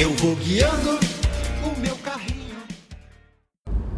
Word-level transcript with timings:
Eu 0.00 0.14
vou 0.16 0.36
guiando 0.36 0.98
o 1.64 1.80
meu 1.80 1.96
carrinho. 1.96 2.56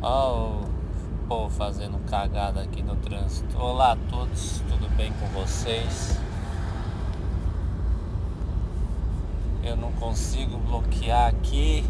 Ó, 0.00 0.62
o 0.62 1.28
povo 1.28 1.54
fazendo 1.54 1.98
cagada 2.08 2.62
aqui 2.62 2.82
no 2.82 2.96
trânsito. 2.96 3.58
Olá 3.58 3.92
a 3.92 3.96
todos, 4.10 4.62
tudo 4.68 4.88
bem 4.96 5.12
com 5.12 5.26
vocês? 5.28 6.18
Eu 9.62 9.76
não 9.76 9.92
consigo 9.92 10.56
bloquear 10.58 11.28
aqui. 11.28 11.84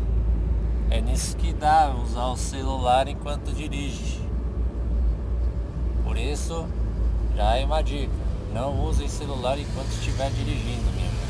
É 0.91 1.00
nisso 1.00 1.36
que 1.36 1.52
dá 1.52 1.94
usar 1.94 2.27
o 2.27 2.36
celular 2.36 3.08
enquanto 3.08 3.52
dirige. 3.52 4.20
Por 6.05 6.19
isso, 6.19 6.66
já 7.36 7.56
é 7.56 7.64
uma 7.64 7.82
dica. 7.82 8.12
Não 8.52 8.84
use 8.84 9.09
celular 9.09 9.59
enquanto 9.59 9.88
estiver 9.88 10.30
dirigindo, 10.30 10.91
minha 10.92 11.09
gente. 11.09 11.22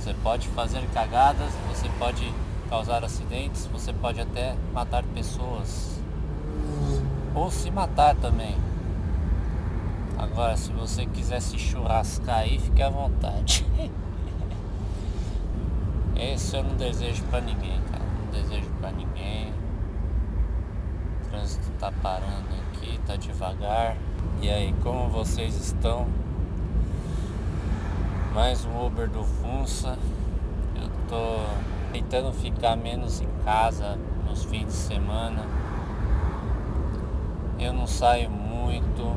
Você 0.00 0.14
pode 0.22 0.48
fazer 0.48 0.84
cagadas, 0.92 1.52
você 1.68 1.88
pode 1.98 2.32
causar 2.68 3.04
acidentes, 3.04 3.66
você 3.66 3.92
pode 3.92 4.20
até 4.20 4.56
matar 4.72 5.04
pessoas. 5.04 6.00
Ou 7.34 7.50
se 7.50 7.70
matar 7.70 8.16
também. 8.16 8.56
Agora, 10.18 10.56
se 10.56 10.72
você 10.72 11.06
quiser 11.06 11.40
se 11.40 11.58
churrascar 11.58 12.38
aí, 12.38 12.58
fique 12.58 12.82
à 12.82 12.88
vontade. 12.88 13.66
Esse 16.16 16.56
eu 16.56 16.64
não 16.64 16.74
desejo 16.76 17.22
pra 17.24 17.40
ninguém, 17.40 17.78
cara. 17.90 18.02
Não 18.04 18.30
desejo 18.32 18.70
pra 18.80 18.90
ninguém. 18.90 19.52
O 21.20 21.28
trânsito 21.28 21.70
tá 21.78 21.92
parando 22.02 22.48
aqui, 22.72 22.98
tá 23.06 23.16
devagar. 23.16 23.96
E 24.42 24.50
aí, 24.50 24.74
como 24.82 25.08
vocês 25.08 25.54
estão? 25.56 26.06
Mais 28.34 28.64
um 28.64 28.86
Uber 28.86 29.08
do 29.08 29.24
Funça. 29.24 29.98
Eu 30.74 30.88
tô 31.08 31.40
tentando 31.92 32.32
ficar 32.32 32.76
menos 32.76 33.20
em 33.20 33.28
casa 33.44 33.98
nos 34.28 34.44
fins 34.44 34.66
de 34.66 34.72
semana. 34.72 35.42
Eu 37.58 37.72
não 37.72 37.86
saio 37.86 38.30
muito. 38.30 39.16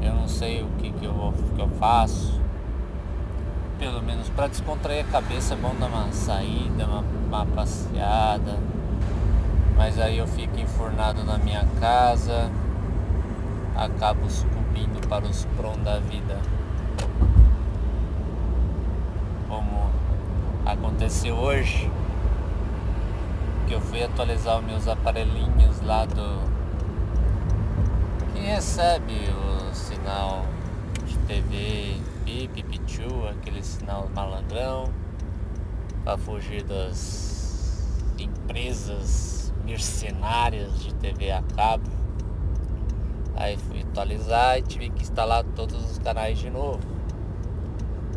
Eu 0.00 0.14
não 0.14 0.28
sei 0.28 0.62
o 0.62 0.68
que, 0.78 0.90
que, 0.92 1.04
eu, 1.04 1.12
vou, 1.12 1.32
que 1.32 1.60
eu 1.60 1.68
faço. 1.70 2.40
Pelo 3.78 4.02
menos 4.02 4.28
para 4.30 4.46
descontrair 4.46 5.04
a 5.04 5.10
cabeça 5.10 5.54
é 5.54 5.56
bom 5.56 5.74
dar 5.78 5.86
uma 5.86 6.12
saída, 6.12 6.86
uma, 6.86 7.04
uma 7.26 7.46
passeada. 7.46 8.56
Mas 9.76 9.98
aí 9.98 10.18
eu 10.18 10.26
fico 10.26 10.58
enfurnado 10.58 11.24
na 11.24 11.38
minha 11.38 11.64
casa, 11.80 12.50
acabo 13.78 14.28
sucumbindo 14.28 15.06
para 15.08 15.24
os 15.24 15.44
prom 15.56 15.78
da 15.78 16.00
vida. 16.00 16.40
Como 19.48 19.90
aconteceu 20.66 21.36
hoje, 21.36 21.88
que 23.66 23.74
eu 23.74 23.80
fui 23.80 24.02
atualizar 24.02 24.58
os 24.58 24.64
meus 24.64 24.88
aparelhinhos 24.88 25.80
lá 25.82 26.04
do. 26.04 26.48
que 28.34 28.40
recebe 28.40 29.14
o 29.30 29.74
sinal 29.74 30.44
de 31.06 31.16
TV 31.20 31.96
Bip, 32.24 32.62
Pichu, 32.64 33.28
aquele 33.30 33.62
sinal 33.62 34.10
malandrão, 34.14 34.92
para 36.04 36.18
fugir 36.18 36.64
das 36.64 37.94
empresas 38.18 39.54
mercenárias 39.64 40.80
de 40.80 40.92
TV 40.94 41.30
a 41.30 41.42
cabo. 41.54 41.97
Aí 43.40 43.56
fui 43.56 43.82
atualizar 43.82 44.58
e 44.58 44.62
tive 44.62 44.90
que 44.90 45.02
instalar 45.02 45.44
todos 45.54 45.92
os 45.92 45.98
canais 45.98 46.38
de 46.38 46.50
novo. 46.50 46.80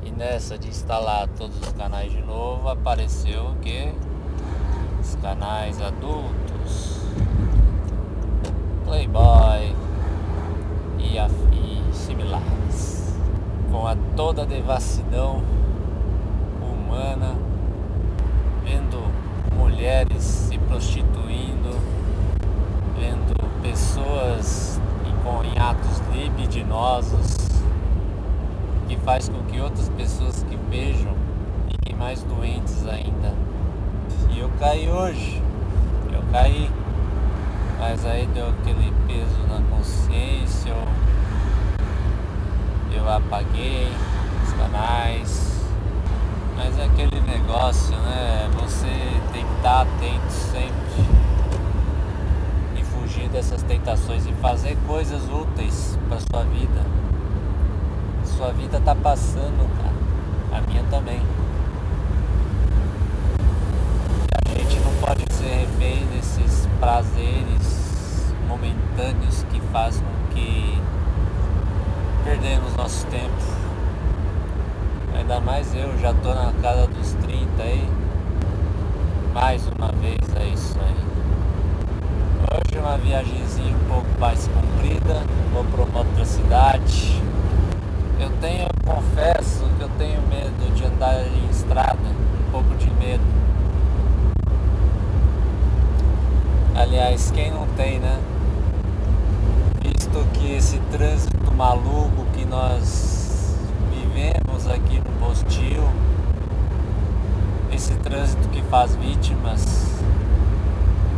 E 0.03 0.09
nessa 0.09 0.57
de 0.57 0.67
instalar 0.67 1.27
todos 1.27 1.55
os 1.59 1.71
canais 1.73 2.11
de 2.11 2.23
novo 2.23 2.67
apareceu 2.67 3.51
o 3.51 3.55
que? 3.57 3.93
Os 4.99 5.13
canais 5.21 5.79
adultos. 5.79 7.01
Playboy 8.83 9.75
e, 10.97 11.19
a, 11.19 11.29
similares. 11.93 13.15
Com 13.69 13.85
a 13.85 13.95
toda 14.15 14.41
a 14.41 14.45
devassidão 14.45 15.43
humana, 16.63 17.35
vendo 18.63 18.99
mulheres 19.55 20.23
se 20.23 20.57
prostituindo, 20.57 21.79
vendo 22.97 23.35
pessoas 23.61 24.70
com 25.23 25.39
atos 25.61 26.01
libidinosos 26.13 27.37
que 28.87 28.97
faz 28.97 29.29
com 29.29 29.41
que 29.43 29.59
outras 29.59 29.89
pessoas 29.89 30.43
que 30.43 30.57
beijam 30.69 31.15
fiquem 31.69 31.95
mais 31.95 32.21
doentes 32.23 32.85
ainda. 32.87 33.33
E 34.29 34.39
eu 34.39 34.51
caí 34.59 34.89
hoje, 34.89 35.41
eu 36.11 36.21
caí, 36.31 36.69
mas 37.79 38.05
aí 38.05 38.27
deu 38.33 38.49
aquele 38.49 38.93
peso 39.07 39.39
na 39.47 39.61
consciência, 39.75 40.69
eu, 40.69 40.87
eu 42.97 43.09
apaguei 43.09 43.87
os 44.43 44.53
canais, 44.53 45.65
mas 46.57 46.77
é 46.77 46.85
aquele 46.85 47.21
negócio, 47.21 47.95
né? 47.97 48.49
Você 48.59 48.87
tem 49.31 49.45
que 49.45 49.53
estar 49.53 49.81
atento 49.81 50.31
sempre 50.31 51.20
dessas 53.31 53.63
tentações 53.63 54.25
e 54.25 54.33
fazer 54.33 54.77
coisas 54.85 55.21
úteis 55.29 55.97
para 56.07 56.19
sua 56.19 56.43
vida. 56.43 56.81
Sua 58.25 58.51
vida 58.51 58.79
tá 58.81 58.93
passando, 58.93 59.69
cara. 59.77 60.61
A 60.61 60.67
minha 60.67 60.83
também. 60.89 61.21
A 64.45 64.59
gente 64.59 64.79
não 64.81 64.93
pode 64.95 65.23
ser 65.33 65.45
refém 65.45 66.05
desses 66.07 66.67
prazeres 66.79 68.33
momentâneos 68.47 69.45
que 69.51 69.61
fazem 69.71 70.01
com 70.01 70.35
que 70.35 70.81
perdemos 72.25 72.75
nosso 72.75 73.05
tempo. 73.07 73.61
Ainda 75.17 75.39
mais 75.39 75.73
eu, 75.73 75.97
já 75.99 76.13
tô 76.13 76.33
na 76.33 76.51
casa 76.61 76.87
dos 76.87 77.13
30 77.13 77.63
aí. 77.63 77.89
Mais 79.33 79.65
uma 79.77 79.91
vez 79.93 80.17
é 80.35 80.47
isso 80.47 80.77
aí. 80.79 81.10
Hoje 82.71 82.79
uma 82.79 82.97
viagemzinha 82.97 83.75
um 83.75 83.87
pouco 83.89 84.07
mais 84.17 84.47
comprida, 84.47 85.21
vou 85.51 85.65
para 85.65 85.83
uma 85.83 85.99
outra 85.99 86.23
cidade. 86.23 87.21
Eu 88.17 88.29
tenho, 88.39 88.61
eu 88.61 88.93
confesso 88.93 89.65
que 89.77 89.83
eu 89.83 89.89
tenho 89.97 90.21
medo 90.27 90.73
de 90.73 90.85
andar 90.85 91.21
em 91.27 91.49
estrada, 91.49 91.97
um 91.99 92.51
pouco 92.51 92.73
de 92.75 92.89
medo. 92.91 93.23
Aliás, 96.73 97.29
quem 97.31 97.51
não 97.51 97.67
tem, 97.75 97.99
né? 97.99 98.17
Visto 99.83 100.25
que 100.33 100.53
esse 100.53 100.77
trânsito 100.91 101.53
maluco 101.53 102.25
que 102.33 102.45
nós 102.45 103.53
vivemos 103.89 104.65
aqui 104.67 104.99
no 104.99 105.11
Postil, 105.19 105.83
esse 107.73 107.93
trânsito 107.95 108.47
que 108.47 108.61
faz 108.63 108.95
vítimas 108.95 109.91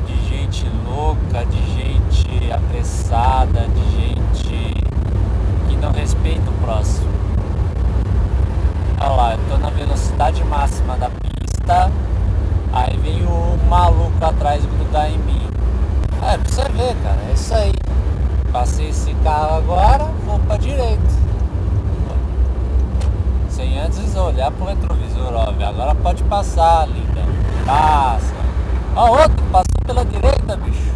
de 0.06 0.16
gente 0.28 0.70
louca, 0.86 1.46
de 1.46 1.62
gente 1.74 2.52
apressada, 2.52 3.68
de 3.70 3.92
gente 3.92 4.74
que 5.68 5.76
não 5.78 5.92
respeita 5.92 6.50
o 6.50 6.54
próximo. 6.56 7.10
Olha 9.00 9.10
lá, 9.10 9.34
eu 9.34 9.40
tô 9.50 9.58
na 9.58 9.70
velocidade 9.70 10.44
máxima 10.44 10.98
da 10.98 11.10
pista, 11.10 11.92
aí 12.72 12.98
vem 12.98 13.26
o 13.26 13.58
maluco 13.70 14.24
atrás 14.24 14.64
grudar 14.66 15.10
em 15.10 15.18
mim. 15.20 15.42
É, 16.22 16.38
pra 16.38 16.50
você 16.50 16.64
ver, 16.70 16.96
cara, 17.02 17.20
é 17.30 17.34
isso 17.34 17.54
aí. 17.54 17.74
Passei 18.52 18.90
esse 18.90 19.14
carro 19.24 19.58
agora, 19.58 20.06
vou 20.26 20.38
pra 20.40 20.58
direita. 20.58 21.24
Sem 23.50 23.80
antes 23.80 24.16
olhar 24.16 24.52
pro 24.52 24.66
retrovisor, 24.66 25.34
óbvio. 25.34 25.68
Agora 25.68 25.96
pode 25.96 26.22
passar, 26.34 26.88
linda. 26.88 27.22
Passa. 27.64 28.34
Ó, 28.96 29.22
outro 29.22 29.46
passou 29.52 29.86
pela 29.86 30.04
direita, 30.04 30.58
bicho. 30.58 30.92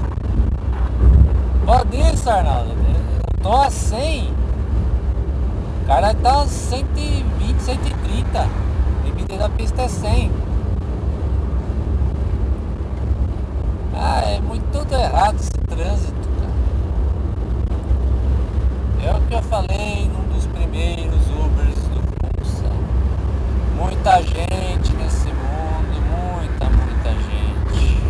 Pode 1.63 1.95
isso, 2.11 2.27
Arnaldo. 2.27 2.71
Eu 2.71 3.43
tô 3.43 3.53
a 3.53 3.69
100. 3.69 4.33
O 5.83 5.85
cara 5.85 6.13
tá 6.15 6.41
a 6.41 6.47
120, 6.47 7.59
130. 7.61 8.47
Limite 9.05 9.37
da 9.37 9.49
pista 9.49 9.83
é 9.83 9.87
100. 9.87 10.31
Ah, 13.95 14.21
é 14.25 14.39
muito 14.39 14.63
tudo 14.71 14.93
errado 14.95 15.35
esse 15.35 15.51
trânsito, 15.51 16.29
cara. 16.39 16.53
É 19.07 19.15
o 19.15 19.21
que 19.21 19.33
eu 19.35 19.41
falei 19.43 20.09
num 20.11 20.33
dos 20.33 20.47
primeiros 20.47 21.27
Ubers 21.29 21.75
do 21.75 22.01
Funça. 22.41 22.69
Muita 23.75 24.21
gente 24.21 24.93
nesse 24.93 25.27
mundo, 25.27 26.01
muita, 26.09 26.65
muita 26.69 27.09
gente. 27.09 28.01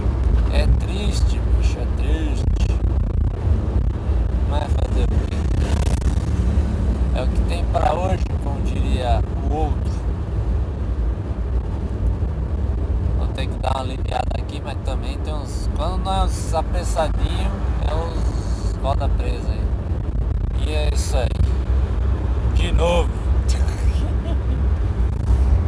É 0.54 0.68
triste, 0.86 1.40
bicho, 1.40 1.78
é 1.80 1.86
triste. 1.98 2.46
Mas 4.50 4.64
fazer 4.64 5.04
o 5.04 5.28
quê? 5.28 5.38
Quando 15.78 16.04
nós 16.06 16.56
apressadinho, 16.56 17.52
é 17.88 17.94
os 17.94 18.76
roda 18.82 19.08
presa 19.10 19.48
aí. 19.48 19.62
E 20.66 20.72
é 20.72 20.90
isso 20.92 21.16
aí. 21.16 21.30
De 22.56 22.72
novo. 22.72 23.08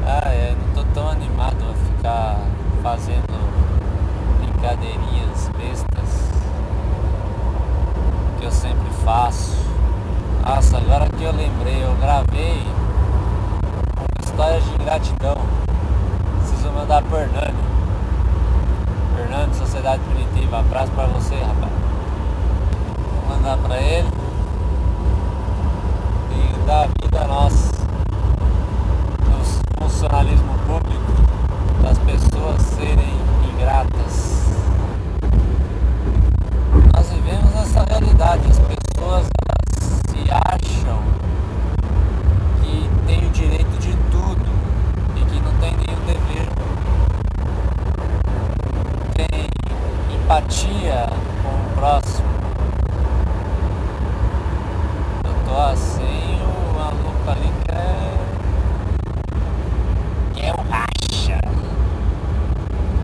ah, 0.04 0.30
é, 0.30 0.56
não 0.56 0.74
tô 0.74 0.92
tão 0.96 1.08
animado 1.10 1.64
a 1.64 1.74
ficar 1.76 2.40
fazendo 2.82 3.38
brincadeirinhas 4.40 5.50
bestas 5.50 6.32
que 8.40 8.46
eu 8.46 8.52
sempre 8.52 8.90
faço. 9.06 9.56
Nossa, 10.44 10.78
agora 10.78 11.08
que 11.08 11.24
eu 11.24 11.32
lembrei, 11.32 11.84
eu 11.84 11.96
gravei 12.02 12.64
uma 13.96 14.08
ingratidão. 14.80 15.36
Preciso 16.40 16.72
mandar 16.72 17.02
pro 17.04 17.18
Hernani. 17.18 17.58
Fernando, 19.16 19.54
Sociedade 19.54 20.02
Primitiva, 20.04 20.60
abraço 20.60 20.92
pra 20.92 21.06
você, 21.08 21.36
rapaz. 21.36 21.72
Vou 22.98 23.36
mandar 23.36 23.58
pra 23.58 23.78
ele. 23.78 24.08
E 26.32 26.66
da 26.66 26.88
vida 27.02 27.28
nossa. 27.28 27.74
No 29.28 29.84
funcionalismo 29.84 30.54
público, 30.66 31.12
das 31.84 31.98
pessoas 32.00 32.62
serem 32.62 33.14
ingratas. 33.52 34.40
Nós 36.96 37.10
vivemos 37.10 37.56
essa 37.56 37.84
realidade, 37.84 38.42
as 38.50 38.60
pessoas 38.60 39.28
se 40.10 40.30
acham 40.32 41.00
que 42.62 42.90
têm 43.08 43.28
o 43.28 43.30
direito 43.32 43.80
de 43.80 43.94
tudo 44.12 44.50
e 45.16 45.26
que 45.26 45.40
não 45.40 45.54
tem 45.60 45.72
nenhum 45.72 46.06
dever. 46.06 46.50
Tem 49.16 49.50
empatia 50.40 51.08
com 51.44 51.50
o 51.50 51.76
próximo. 51.76 52.28
Eu 55.24 55.34
tô 55.46 55.62
assim, 55.62 56.40
o 56.42 56.74
maluco 56.78 57.30
ali 57.30 57.52
quer. 57.66 58.18
quer 60.34 60.54
um 60.54 60.64
racha. 60.70 61.40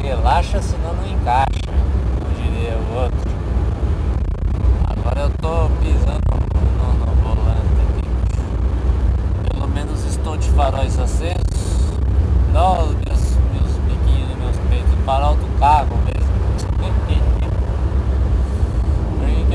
Relaxa 0.02 0.62
senão 0.62 0.94
não 0.94 1.08
encaixa, 1.08 1.46
como 2.20 2.34
diria 2.36 2.78
o 2.78 2.96
outro. 2.96 3.32
Agora 4.90 5.22
eu 5.22 5.30
tô 5.42 5.70
pisando 5.82 6.22
no, 6.78 6.94
no 7.06 7.16
volante 7.22 7.82
aqui. 7.90 8.08
Pelo 9.52 9.68
menos 9.68 10.06
estou 10.06 10.38
de 10.38 10.50
faróis 10.52 10.98
acesos. 10.98 12.00
Não 12.54 12.88
meus, 12.88 13.36
meus 13.52 13.74
biquinhos 13.86 14.38
meus 14.38 14.58
peitos, 14.70 14.94
o 14.94 15.04
farol 15.04 15.36
do 15.36 15.60
carro 15.60 15.95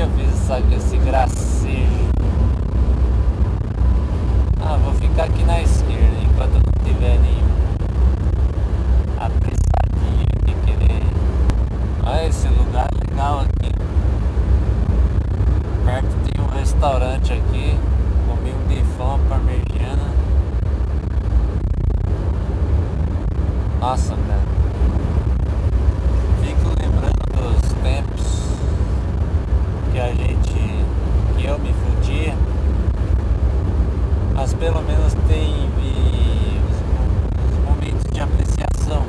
eu 0.01 0.09
fiz 0.17 0.33
essa, 0.33 0.59
esse 0.75 0.97
gracejo? 0.97 2.09
Ah, 4.59 4.77
vou 4.83 4.93
ficar 4.95 5.25
aqui 5.25 5.43
na 5.43 5.61
esquerda 5.61 6.17
enquanto 6.23 6.53
não 6.53 6.83
tiver 6.83 7.19
nenhum 7.19 7.51
apressadinho 9.19 10.25
de 10.43 10.53
querer. 10.65 11.03
Olha 12.03 12.27
esse 12.27 12.47
lugar 12.47 12.89
legal 13.07 13.41
aqui. 13.41 13.71
Perto 15.85 16.15
tem 16.25 16.43
um 16.43 16.47
restaurante 16.47 17.33
aqui. 17.33 17.77
Comi 18.27 18.51
um 18.51 18.67
bifão 18.67 19.19
parmegiana. 19.29 20.09
Nossa, 23.79 24.15
cara. 24.15 24.41
Fico 26.41 26.69
lembrando 26.81 27.21
dos 27.35 27.73
tempos 27.83 28.41
que 29.91 29.99
a 29.99 30.07
gente. 30.07 30.53
que 31.37 31.45
eu 31.45 31.59
me 31.59 31.73
fudia. 31.73 32.33
Mas 34.33 34.53
pelo 34.53 34.81
menos 34.83 35.13
tem 35.27 35.69
os, 35.77 37.51
os 37.51 37.65
momentos 37.65 38.03
de 38.11 38.21
apreciação. 38.21 39.03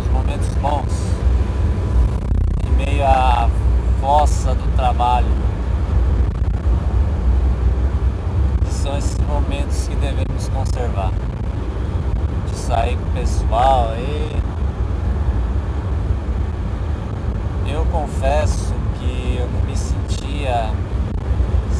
Os 0.00 0.08
momentos 0.12 0.48
bons. 0.60 0.92
Em 2.64 2.84
meio 2.84 3.04
à 3.04 3.50
fossa 4.00 4.54
do 4.54 4.76
trabalho. 4.76 5.26
Que 8.64 8.72
são 8.72 8.96
esses 8.96 9.18
momentos 9.18 9.88
que 9.88 9.96
devemos 9.96 10.48
conservar. 10.50 11.12
De 12.48 12.56
sair 12.56 12.96
com 12.96 13.08
o 13.08 13.12
pessoal 13.12 13.90
aí. 13.90 14.40
Eu 17.66 17.84
confesso 17.86 18.74
que 19.00 19.38
eu 19.38 19.48
não 19.48 19.60
me 19.62 19.76
sentia 19.76 20.70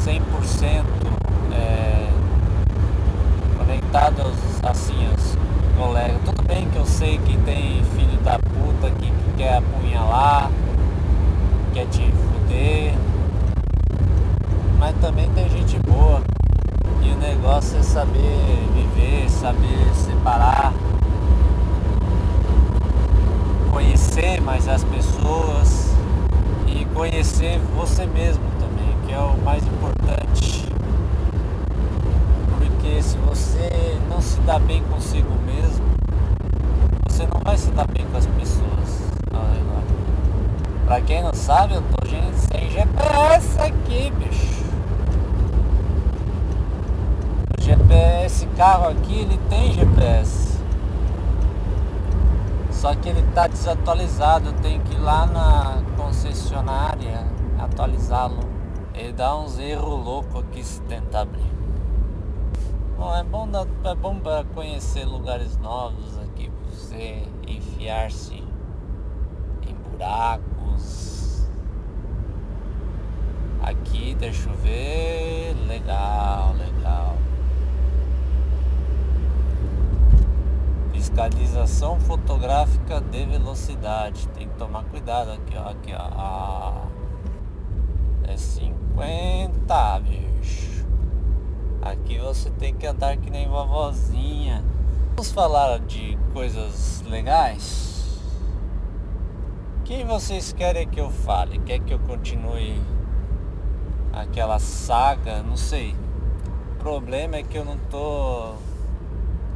100% 0.04 0.84
é, 1.52 2.08
conectado 3.58 4.22
aos, 4.22 4.36
assim, 4.64 5.06
aos 5.10 5.36
colegas. 5.76 6.20
Tudo 6.24 6.42
bem 6.42 6.68
que 6.70 6.76
eu 6.76 6.86
sei 6.86 7.18
que 7.18 7.36
tem 7.38 7.84
filho 7.96 8.18
da 8.24 8.38
puta 8.38 8.90
que, 8.98 9.06
que 9.06 9.32
quer 9.36 9.58
apunhalar, 9.58 10.50
quer 11.74 11.86
te 11.86 12.10
fuder, 12.10 12.94
mas 14.78 14.96
também 15.00 15.28
tem 15.30 15.48
gente 15.50 15.78
boa. 15.80 16.22
E 17.02 17.10
o 17.10 17.16
negócio 17.40 17.78
é 17.78 17.82
saber 17.82 18.68
viver, 18.74 19.30
saber 19.30 19.94
separar, 19.94 20.74
conhecer 23.70 24.42
mais 24.42 24.68
as 24.68 24.84
pessoas 24.84 25.90
e 26.66 26.84
conhecer 26.94 27.58
você 27.74 28.04
mesmo 28.04 28.44
também, 28.60 28.94
que 29.06 29.14
é 29.14 29.18
o 29.18 29.38
mais 29.38 29.64
importante. 29.66 30.66
Porque 32.58 33.02
se 33.02 33.16
você 33.16 33.98
não 34.10 34.20
se 34.20 34.38
dá 34.40 34.58
bem 34.58 34.82
consigo 34.84 35.32
mesmo, 35.46 35.86
você 37.08 37.26
não 37.26 37.40
vai 37.42 37.56
se 37.56 37.70
dar 37.70 37.86
bem 37.86 38.04
com 38.04 38.18
as 38.18 38.26
pessoas 38.26 39.00
redor. 39.30 39.82
Pra 40.84 41.00
quem 41.00 41.22
não 41.22 41.32
sabe, 41.32 41.72
eu 41.72 41.82
tô 41.82 42.06
sem 42.50 42.70
GPS 42.70 43.58
aqui, 43.60 44.12
bicho. 44.18 44.60
O 47.56 47.62
GPS, 47.90 48.26
esse 48.26 48.46
carro 48.46 48.88
aqui, 48.88 49.20
ele 49.20 49.38
tem 49.48 49.72
GPS. 49.72 50.58
Só 52.70 52.94
que 52.94 53.08
ele 53.08 53.22
tá 53.34 53.46
desatualizado, 53.46 54.50
eu 54.50 54.52
tenho 54.54 54.80
que 54.82 54.94
ir 54.94 55.00
lá 55.00 55.26
na 55.26 55.82
concessionária 55.96 57.26
atualizá-lo. 57.58 58.38
Ele 58.94 59.12
dá 59.12 59.36
uns 59.36 59.58
erros 59.58 60.04
loucos 60.04 60.42
aqui 60.42 60.62
se 60.62 60.80
tentar 60.82 61.22
abrir. 61.22 61.50
Bom, 62.96 63.14
é 63.14 63.24
bom, 63.24 63.48
é 63.84 63.94
bom 63.94 64.18
para 64.18 64.44
conhecer 64.54 65.04
lugares 65.04 65.58
novos 65.58 66.18
aqui, 66.18 66.50
você 66.70 67.22
enfiar-se 67.46 68.42
em 69.66 69.74
buracos. 69.74 71.48
Aqui, 73.62 74.14
deixa 74.14 74.48
eu 74.48 74.56
ver. 74.56 75.54
Legal, 75.66 76.54
legal. 76.54 77.19
Fiscalização 81.10 81.98
fotográfica 81.98 83.00
de 83.00 83.26
velocidade. 83.26 84.28
Tem 84.28 84.48
que 84.48 84.54
tomar 84.54 84.84
cuidado 84.84 85.32
aqui, 85.32 85.56
ó. 85.56 85.68
Aqui, 85.68 85.92
ó. 85.92 85.98
Ah, 85.98 86.86
é 88.28 88.36
50, 88.36 90.00
bicho. 90.00 90.86
Aqui 91.82 92.16
você 92.18 92.48
tem 92.50 92.74
que 92.74 92.86
andar 92.86 93.16
que 93.16 93.28
nem 93.28 93.48
vovozinha. 93.48 94.64
Vamos 95.16 95.32
falar 95.32 95.80
de 95.80 96.16
coisas 96.32 97.02
legais? 97.08 98.20
Quem 99.84 100.06
vocês 100.06 100.52
querem 100.52 100.88
que 100.88 101.00
eu 101.00 101.10
fale? 101.10 101.58
Quer 101.58 101.80
que 101.80 101.92
eu 101.92 101.98
continue 101.98 102.80
aquela 104.12 104.60
saga? 104.60 105.42
Não 105.42 105.56
sei. 105.56 105.94
O 106.74 106.76
problema 106.78 107.36
é 107.36 107.42
que 107.42 107.58
eu 107.58 107.64
não 107.64 107.76
tô 107.90 108.54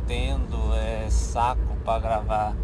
tendo 0.06 0.74
é, 0.74 1.08
saco 1.10 1.76
para 1.84 1.98
gravar 2.00 2.56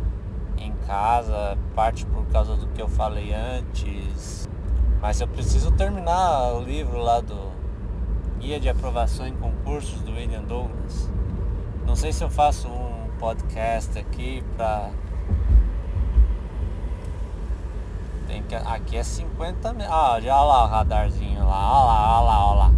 em 0.57 0.73
casa, 0.87 1.57
parte 1.75 2.05
por 2.07 2.25
causa 2.27 2.57
do 2.57 2.67
que 2.69 2.81
eu 2.81 2.89
falei 2.89 3.33
antes. 3.33 4.49
Mas 5.01 5.21
eu 5.21 5.29
preciso 5.29 5.71
terminar 5.73 6.53
o 6.53 6.63
livro 6.63 6.99
lá 6.99 7.21
do 7.21 7.51
Guia 8.39 8.61
de 8.61 8.69
Aprovação 8.69 9.27
em 9.27 9.35
Concursos 9.35 10.01
do 10.03 10.13
William 10.13 10.43
Douglas. 10.43 11.11
Não 11.87 11.97
sei 11.97 12.13
se 12.13 12.23
eu 12.23 12.31
faço 12.31 12.69
um 12.69 13.09
podcast 13.19 13.99
aqui 13.99 14.45
pra. 14.57 14.91
Tem 18.27 18.43
que... 18.43 18.55
Aqui 18.55 18.97
é 18.97 19.03
50 19.03 19.73
mil. 19.73 19.87
Ah, 19.93 20.21
já 20.21 20.41
lá 20.41 20.65
o 20.65 20.69
radarzinho 20.69 21.45
lá. 21.45 21.73
Olha 21.73 21.85
lá, 21.85 22.21
olha 22.21 22.27
lá, 22.27 22.55
lá. 22.55 22.73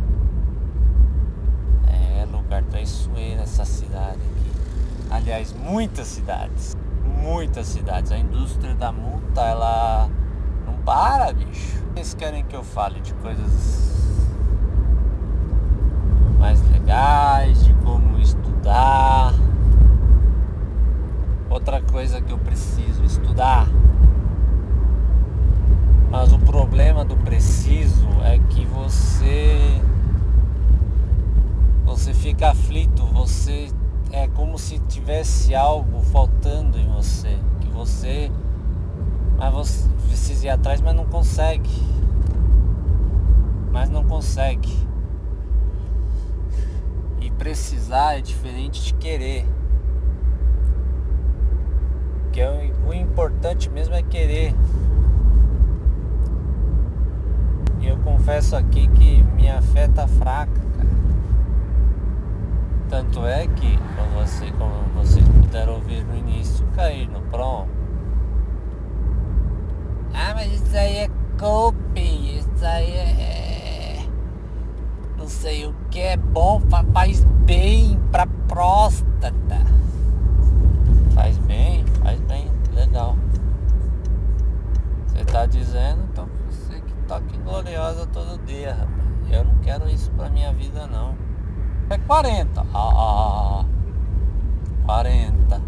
É 1.92 2.24
lugar 2.24 2.62
traiçoeiro 2.64 3.42
essa 3.42 3.64
cidade 3.64 4.18
aqui. 4.18 4.41
Aliás, 5.12 5.52
muitas 5.52 6.06
cidades. 6.06 6.74
muitas 7.22 7.66
cidades. 7.66 8.10
A 8.10 8.18
indústria 8.18 8.74
da 8.74 8.90
multa, 8.90 9.42
ela 9.42 10.08
não 10.66 10.74
para, 10.84 11.32
bicho. 11.32 11.84
Eles 11.94 12.14
querem 12.14 12.42
que 12.44 12.56
eu 12.56 12.64
fale 12.64 13.00
de 13.00 13.12
coisas 13.14 14.26
mais 16.38 16.60
legais, 16.70 17.62
de 17.64 17.74
como 17.74 18.18
estudar. 18.18 19.34
Outra 21.50 21.82
coisa 21.82 22.20
que 22.20 22.32
eu 22.32 22.38
preciso 22.38 23.04
estudar. 23.04 23.68
Mas 26.10 26.32
o 26.32 26.38
problema 26.38 27.04
do 27.04 27.16
preciso 27.16 28.08
é 28.24 28.38
que 28.38 28.64
você 28.64 29.80
você 31.84 32.14
fica 32.14 32.50
aflito, 32.50 33.04
você 33.04 33.70
é 34.12 34.28
como 34.28 34.58
se 34.58 34.78
tivesse 34.78 35.54
algo 35.54 36.00
faltando 36.02 36.78
em 36.78 36.86
você, 36.86 37.36
que 37.60 37.68
você 37.68 38.30
mas 39.42 39.52
você 39.52 39.88
precisa 40.06 40.46
ir 40.46 40.50
atrás, 40.50 40.80
mas 40.80 40.94
não 40.94 41.04
consegue. 41.04 41.68
Mas 43.72 43.90
não 43.90 44.04
consegue. 44.04 44.72
E 47.20 47.28
precisar 47.32 48.18
é 48.18 48.20
diferente 48.20 48.84
de 48.84 48.94
querer. 48.94 49.44
Que 52.30 52.40
é 52.40 52.72
o, 52.86 52.94
importante 52.94 53.68
mesmo 53.68 53.96
é 53.96 54.02
querer. 54.04 54.54
E 57.80 57.88
eu 57.88 57.96
confesso 57.98 58.54
aqui 58.54 58.86
que 58.86 59.24
minha 59.34 59.60
fé 59.60 59.88
tá 59.88 60.06
fraca. 60.06 60.71
Tanto 62.92 63.24
é 63.24 63.46
que, 63.46 63.78
você, 64.14 64.50
como 64.52 64.74
vocês 64.94 65.26
puderam 65.26 65.76
ouvir 65.76 66.04
no 66.04 66.14
início, 66.14 66.62
cair 66.76 67.08
no 67.08 67.22
prom. 67.22 67.66
Ah, 70.12 70.34
mas 70.34 70.52
isso 70.52 70.76
aí 70.76 70.96
é 70.98 71.10
coping, 71.40 72.36
isso 72.36 72.50
aí 72.60 72.92
é. 72.92 74.06
Não 75.16 75.26
sei 75.26 75.66
o 75.66 75.74
que 75.90 76.00
é 76.00 76.18
bom, 76.18 76.60
faz 76.92 77.24
bem 77.46 77.98
pra 78.12 78.26
próstata. 78.26 79.32
Faz 81.14 81.38
bem, 81.38 81.86
faz 82.02 82.20
bem, 82.20 82.50
legal. 82.74 83.16
Você 85.06 85.24
tá 85.24 85.46
dizendo, 85.46 86.02
então 86.12 86.28
você 86.50 86.78
que 86.78 86.92
toque 87.08 87.38
gloriosa 87.38 88.06
todo 88.08 88.44
dia, 88.44 88.74
rapaz. 88.74 88.92
Eu 89.30 89.44
não 89.44 89.54
quero 89.60 89.88
isso 89.88 90.10
pra 90.10 90.28
minha 90.28 90.52
vida 90.52 90.86
não. 90.86 91.31
É 91.92 91.98
40. 91.98 92.66
Ah, 92.72 93.66
40. 94.86 95.60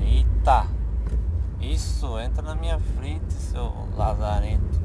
Eita. 0.00 0.66
Isso, 1.60 2.16
entra 2.20 2.40
na 2.40 2.54
minha 2.54 2.78
frente, 2.78 3.32
seu 3.32 3.72
lazarento. 3.96 4.80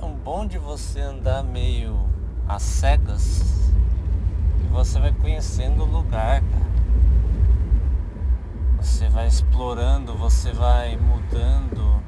É 0.00 0.04
um 0.04 0.14
bom 0.14 0.46
de 0.46 0.58
você 0.58 1.00
andar 1.00 1.42
meio 1.42 1.98
às 2.46 2.62
cegas 2.62 3.72
e 4.64 4.68
você 4.72 5.00
vai 5.00 5.10
conhecendo 5.10 5.82
o 5.82 5.86
lugar, 5.86 6.40
cara. 6.40 6.64
Você 8.80 9.08
vai 9.08 9.26
explorando, 9.26 10.16
você 10.16 10.52
vai 10.52 10.96
mudando. 10.96 12.00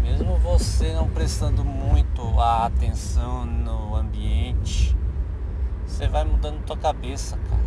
Mesmo 0.00 0.36
você 0.36 0.92
não 0.92 1.08
prestando 1.08 1.64
muito 1.64 2.01
a 2.40 2.66
atenção 2.66 3.44
no 3.44 3.96
ambiente, 3.96 4.96
você 5.86 6.08
vai 6.08 6.24
mudando 6.24 6.64
tua 6.64 6.76
cabeça, 6.76 7.36
cara. 7.36 7.62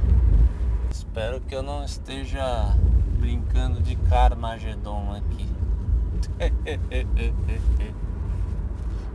Espero 0.91 1.41
que 1.41 1.55
eu 1.55 1.61
não 1.61 1.83
esteja 1.83 2.75
brincando 3.19 3.81
de 3.81 3.95
Carmageddon 3.95 5.13
aqui. 5.13 5.49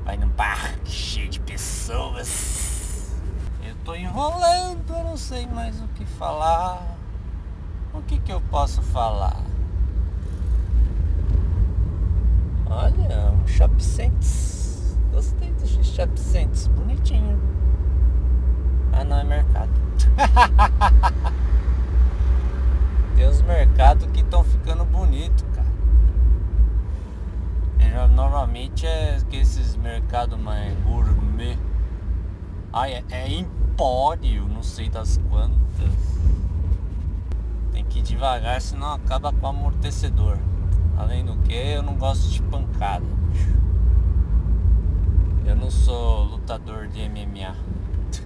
Vai 0.05 0.17
num 0.17 0.31
parque 0.31 0.91
cheio 0.91 1.29
de 1.29 1.41
pessoas. 1.41 3.15
Eu 3.65 3.75
tô 3.85 3.95
enrolando, 3.95 4.91
eu 4.91 5.05
não 5.05 5.17
sei 5.17 5.47
mais 5.47 5.81
o 5.81 5.89
que 5.89 6.05
falar. 6.05 6.97
O 7.93 8.03
que 8.03 8.19
que 8.19 8.33
eu 8.33 8.41
posso 8.43 8.81
falar? 8.83 9.43
Olha, 12.67 13.33
um 13.33 13.47
Shop 13.47 13.83
Sense. 13.83 14.60
Gostei 15.13 15.51
do 15.53 15.67
Shop 15.85 16.19
Sense, 16.19 16.69
bonitinho. 16.71 17.39
Ah 18.93 19.05
não, 19.05 19.19
é 19.19 19.25
mercado. 19.25 19.71
Tem 23.17 23.29
os 23.29 23.43
mercados 23.43 24.09
que 24.13 24.21
estão 24.21 24.45
ficando 24.45 24.85
bonitos, 24.85 25.45
cara. 25.55 25.67
E, 27.79 28.09
normalmente 28.15 28.87
é 28.87 29.19
esses 29.33 29.77
mercados 29.77 30.39
mais 30.39 30.73
gourmet. 30.85 31.59
Ah, 32.73 32.89
é, 32.89 33.03
é 33.11 33.29
empório, 33.29 34.47
não 34.47 34.63
sei 34.63 34.89
das 34.89 35.19
quantas. 35.29 35.59
Tem 37.73 37.85
que 37.85 37.99
ir 37.99 38.03
devagar, 38.03 38.61
senão 38.61 38.93
acaba 38.93 39.33
com 39.33 39.47
o 39.47 39.51
amortecedor. 39.51 40.39
Além 40.97 41.25
do 41.25 41.37
que, 41.39 41.53
eu 41.53 41.83
não 41.83 41.97
gosto 41.97 42.29
de 42.29 42.41
pancada. 42.43 43.20
Eu 45.71 45.75
sou 45.85 46.25
lutador 46.25 46.89
de 46.89 47.09
MMA. 47.09 47.55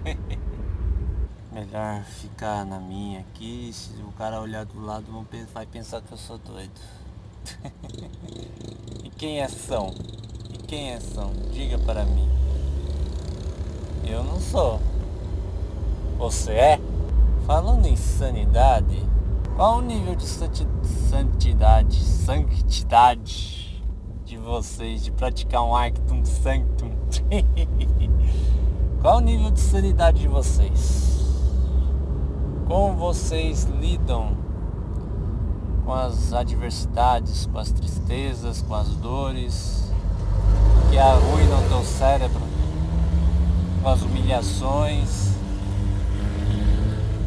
Melhor 1.53 2.03
ficar 2.05 2.65
na 2.65 2.79
minha 2.79 3.19
aqui, 3.19 3.69
se 3.71 3.91
o 4.01 4.11
cara 4.13 4.41
olhar 4.41 4.65
do 4.65 4.83
lado 4.83 5.05
vai 5.53 5.67
pensar 5.67 6.01
que 6.01 6.11
eu 6.11 6.17
sou 6.17 6.39
doido. 6.39 6.81
e 9.05 9.11
quem 9.11 9.41
é 9.41 9.47
são? 9.47 9.93
E 10.51 10.57
quem 10.57 10.89
é 10.89 10.99
são? 10.99 11.33
Diga 11.51 11.77
para 11.77 12.03
mim. 12.03 12.27
Eu 14.03 14.23
não 14.23 14.39
sou. 14.39 14.81
Você 16.17 16.51
é? 16.51 16.79
Falando 17.45 17.85
em 17.85 17.95
sanidade, 17.95 19.03
qual 19.55 19.77
o 19.77 19.81
nível 19.83 20.15
de 20.15 20.25
santidade, 20.25 22.03
santidade 22.03 23.23
de 23.23 23.64
vocês 24.45 25.03
de 25.03 25.11
praticar 25.11 25.63
um 25.63 25.75
Actum 25.75 26.23
Sanctum? 26.23 26.91
qual 29.01 29.17
o 29.17 29.19
nível 29.19 29.49
de 29.49 29.59
sanidade 29.59 30.19
de 30.19 30.27
vocês? 30.27 31.19
Como 32.67 32.95
vocês 32.95 33.63
lidam 33.63 34.37
com 35.83 35.93
as 35.93 36.31
adversidades, 36.31 37.47
com 37.47 37.57
as 37.57 37.71
tristezas, 37.71 38.61
com 38.61 38.75
as 38.75 38.89
dores 38.89 39.91
que 40.91 40.97
arruinam 40.97 41.65
o 41.65 41.69
teu 41.69 41.83
cérebro, 41.83 42.41
com 43.81 43.89
as 43.89 44.01
humilhações. 44.03 45.33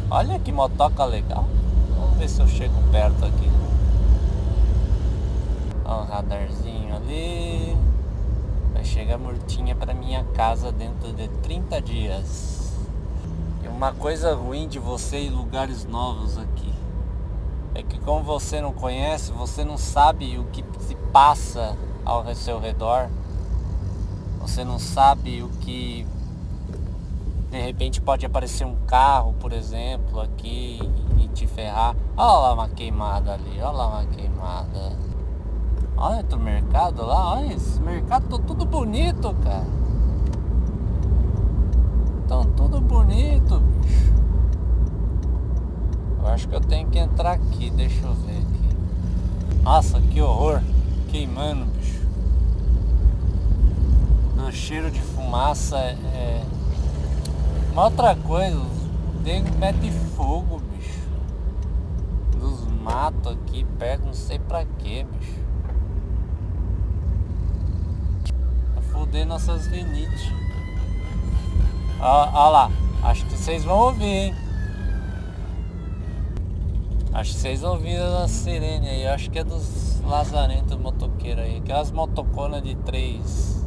Olha 0.09 0.39
que 0.39 0.51
motoca 0.53 1.03
legal. 1.03 1.45
Vamos 1.97 2.17
ver 2.17 2.29
se 2.29 2.41
eu 2.41 2.47
chego 2.47 2.75
perto 2.91 3.25
aqui. 3.25 3.49
Olha 5.83 6.01
o 6.01 6.05
radarzinho 6.05 6.78
ali. 7.01 7.75
Vai 8.73 8.83
chegar 8.83 9.17
mortinha 9.17 9.75
para 9.75 9.93
minha 9.93 10.23
casa 10.35 10.71
dentro 10.71 11.11
de 11.13 11.27
30 11.27 11.81
dias 11.81 12.59
uma 13.67 13.93
coisa 13.93 14.35
ruim 14.35 14.67
de 14.67 14.77
você 14.77 15.21
ir 15.21 15.29
lugares 15.29 15.85
novos 15.85 16.37
aqui 16.37 16.69
é 17.73 17.83
que 17.83 17.97
como 17.99 18.23
você 18.23 18.59
não 18.59 18.73
conhece, 18.73 19.31
você 19.31 19.63
não 19.63 19.77
sabe 19.77 20.37
o 20.37 20.43
que 20.45 20.65
se 20.79 20.95
passa 21.13 21.77
ao 22.03 22.33
seu 22.35 22.59
redor. 22.59 23.09
Você 24.41 24.63
não 24.63 24.79
sabe 24.79 25.41
o 25.41 25.49
que 25.61 26.05
de 27.49 27.61
repente 27.61 28.01
pode 28.01 28.25
aparecer 28.25 28.65
um 28.65 28.75
carro, 28.85 29.33
por 29.39 29.53
exemplo, 29.53 30.19
aqui 30.19 30.79
e 31.17 31.27
te 31.29 31.47
ferrar. 31.47 31.95
Olha 32.17 32.39
lá 32.39 32.53
uma 32.53 32.69
queimada 32.69 33.33
ali, 33.33 33.61
olha 33.61 33.69
lá 33.69 33.87
uma 33.87 34.05
queimada. 34.05 35.08
Olha 36.01 36.17
outro 36.17 36.39
mercado 36.39 37.05
lá, 37.05 37.33
olha 37.33 37.53
esse 37.53 37.77
mercado 37.81 38.37
tá 38.37 38.43
tudo 38.45 38.65
bonito, 38.65 39.35
cara. 39.43 39.67
Tão 42.25 42.45
tudo 42.45 42.79
bonito, 42.79 43.59
bicho. 43.59 44.13
Eu 46.19 46.27
acho 46.27 46.47
que 46.47 46.55
eu 46.55 46.61
tenho 46.61 46.87
que 46.89 46.99
entrar 46.99 47.33
aqui, 47.33 47.69
deixa 47.69 48.05
eu 48.05 48.13
ver 48.13 48.37
aqui. 48.37 49.61
Nossa, 49.61 49.99
que 49.99 50.21
horror. 50.21 50.61
Queimando, 51.09 51.65
bicho. 51.65 51.99
O 54.47 54.51
cheiro 54.51 54.89
de 54.89 55.01
fumaça 55.01 55.77
é, 55.77 55.91
é... 55.91 56.45
Uma 57.71 57.83
outra 57.85 58.15
coisa, 58.15 58.57
o 58.57 59.21
nego 59.21 59.47
mete 59.59 59.91
fogo, 60.15 60.61
bicho. 60.71 60.99
Dos 62.39 62.65
matos 62.81 63.33
aqui 63.33 63.65
perto, 63.77 64.05
não 64.05 64.13
sei 64.13 64.39
pra 64.39 64.65
quê, 64.79 65.05
bicho. 65.11 65.39
Pra 68.73 68.81
foder 69.09 69.25
nossas 69.25 69.65
rinites. 69.65 70.31
Ó 71.99 72.49
lá, 72.49 72.71
acho 73.03 73.25
que 73.25 73.35
vocês 73.35 73.63
vão 73.63 73.77
ouvir, 73.77 74.05
hein? 74.05 74.35
Acho 77.11 77.33
que 77.33 77.39
vocês 77.39 77.63
ouviram 77.63 78.23
a 78.23 78.27
sirene 78.27 78.87
aí, 78.87 79.07
acho 79.07 79.31
que 79.31 79.39
é 79.39 79.43
dos 79.43 79.99
lazarentos 80.01 80.77
motoqueiros 80.77 81.43
aí, 81.43 81.57
aquelas 81.57 81.91
motoconas 81.91 82.61
de 82.61 82.75
três. 82.75 83.65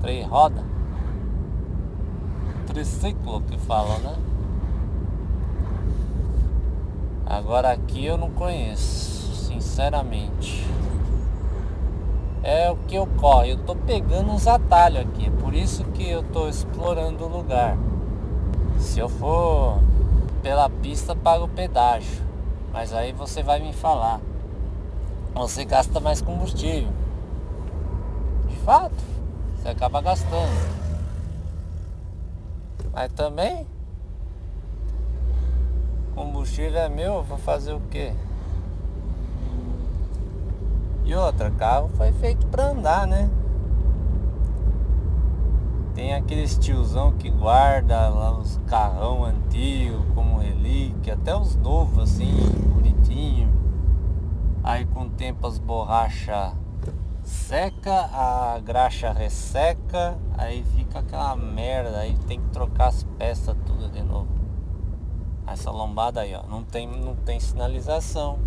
Três 0.00 0.24
rodas. 0.26 0.64
Triciclo 2.68 3.40
que 3.42 3.58
falam, 3.58 3.98
né? 3.98 4.16
Agora 7.26 7.72
aqui 7.72 8.04
eu 8.04 8.16
não 8.16 8.30
conheço, 8.30 9.34
sinceramente. 9.34 10.64
É 12.46 12.70
o 12.70 12.76
que 12.76 12.98
ocorre, 12.98 13.52
eu 13.52 13.58
tô 13.64 13.74
pegando 13.74 14.30
uns 14.30 14.46
atalhos 14.46 15.00
aqui, 15.00 15.30
por 15.30 15.54
isso 15.54 15.82
que 15.86 16.06
eu 16.06 16.22
tô 16.22 16.46
explorando 16.46 17.24
o 17.24 17.28
lugar. 17.28 17.74
Se 18.78 19.00
eu 19.00 19.08
for 19.08 19.80
pela 20.44 20.68
pista 20.68 21.16
paga 21.16 21.42
o 21.42 21.48
pedágio. 21.48 22.22
Mas 22.70 22.92
aí 22.92 23.12
você 23.12 23.42
vai 23.42 23.58
me 23.60 23.72
falar. 23.72 24.20
Você 25.34 25.64
gasta 25.64 25.98
mais 25.98 26.20
combustível. 26.20 26.92
De 28.46 28.56
fato, 28.56 29.02
você 29.56 29.68
acaba 29.70 30.02
gastando. 30.02 30.84
Mas 32.92 33.10
também 33.14 33.66
combustível 36.14 36.78
é 36.78 36.88
meu, 36.88 37.22
vou 37.22 37.38
fazer 37.38 37.72
o 37.72 37.80
quê? 37.90 38.12
E 41.04 41.14
outra, 41.14 41.50
carro 41.50 41.88
foi 41.96 42.12
feito 42.12 42.46
para 42.46 42.68
andar, 42.68 43.06
né? 43.06 43.30
Tem 45.94 46.14
aqueles 46.14 46.56
tiozão 46.58 47.12
que 47.12 47.30
guarda 47.30 48.08
lá 48.08 48.36
os 48.36 48.58
carrão 48.66 49.24
antigo 49.24 50.02
como 50.14 50.38
relíquia, 50.38 51.14
até 51.14 51.36
os 51.36 51.54
novos 51.56 52.10
assim, 52.10 52.34
bonitinho. 52.74 53.52
Aí 54.62 54.86
com 54.86 55.02
o 55.02 55.10
tempo 55.10 55.46
as 55.46 55.58
borrachas 55.58 56.54
seca, 57.24 58.10
a 58.12 58.58
graxa 58.60 59.10
resseca, 59.12 60.16
aí 60.36 60.62
fica 60.76 60.98
aquela 60.98 61.34
merda, 61.34 61.98
aí 61.98 62.16
tem 62.26 62.40
que 62.40 62.48
trocar 62.50 62.88
as 62.88 63.02
peças 63.18 63.56
tudo 63.64 63.88
de 63.90 64.02
novo. 64.02 64.28
Essa 65.46 65.70
lombada 65.70 66.20
aí, 66.20 66.34
ó, 66.34 66.46
não 66.46 66.62
tem, 66.62 66.86
não 66.86 67.14
tem 67.14 67.40
sinalização. 67.40 68.38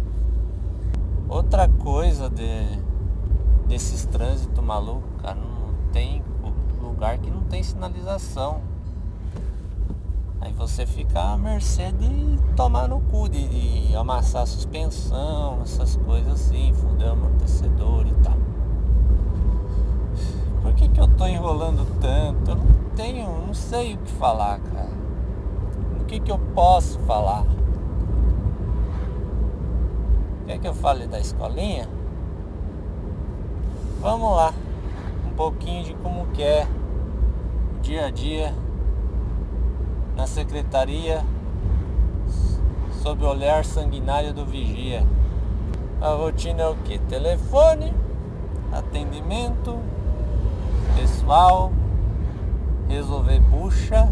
Outra 1.29 1.67
coisa 1.67 2.29
de, 2.29 2.79
desses 3.67 4.05
trânsitos 4.05 4.63
malucos, 4.63 5.21
cara, 5.21 5.35
não 5.35 5.91
tem 5.91 6.23
lugar 6.81 7.17
que 7.17 7.29
não 7.29 7.41
tem 7.43 7.61
sinalização. 7.61 8.61
Aí 10.39 10.53
você 10.53 10.85
fica 10.85 11.19
à 11.19 11.37
mercê 11.37 11.91
de 11.91 12.41
tomar 12.55 12.87
no 12.87 13.01
cu, 13.01 13.27
de, 13.27 13.87
de 13.87 13.95
amassar 13.95 14.43
a 14.43 14.45
suspensão, 14.45 15.59
essas 15.63 15.97
coisas 15.97 16.33
assim, 16.33 16.73
fuder 16.73 17.09
amortecedor 17.09 18.07
e 18.07 18.13
tal. 18.23 18.37
Por 20.61 20.73
que, 20.73 20.87
que 20.87 21.01
eu 21.01 21.07
tô 21.09 21.27
enrolando 21.27 21.85
tanto? 21.99 22.51
Eu 22.51 22.55
não 22.55 22.89
tenho, 22.95 23.47
não 23.47 23.53
sei 23.53 23.95
o 23.95 23.97
que 23.97 24.11
falar, 24.11 24.59
cara. 24.59 24.89
O 25.99 26.05
que, 26.05 26.19
que 26.19 26.31
eu 26.31 26.39
posso 26.55 26.99
falar? 26.99 27.45
Quer 30.47 30.59
que 30.59 30.67
eu 30.67 30.73
fale 30.73 31.07
da 31.07 31.19
escolinha? 31.19 31.89
Vamos 33.99 34.33
lá. 34.33 34.53
Um 35.29 35.35
pouquinho 35.35 35.83
de 35.83 35.93
como 35.95 36.25
que 36.27 36.41
é 36.41 36.65
dia 37.81 38.05
a 38.05 38.09
dia 38.09 38.55
na 40.15 40.25
secretaria 40.25 41.21
sob 43.03 43.25
o 43.25 43.27
olhar 43.29 43.65
sanguinário 43.65 44.33
do 44.33 44.45
vigia. 44.45 45.05
A 45.99 46.11
rotina 46.11 46.61
é 46.61 46.67
o 46.67 46.75
que? 46.75 46.97
Telefone, 46.97 47.93
atendimento, 48.71 49.77
pessoal, 50.95 51.73
resolver 52.87 53.41
bucha, 53.41 54.09